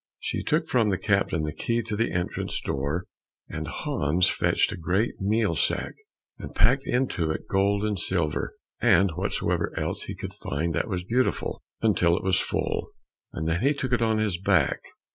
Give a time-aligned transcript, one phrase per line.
[0.19, 3.05] She took from the captain the key to the entrance door,
[3.47, 5.93] and Hans fetched a great meal sack
[6.39, 8.51] and packed into it gold and silver,
[8.81, 12.89] and whatsoever else he could find that was beautiful, until it was full,
[13.31, 14.79] and then he took it on his back.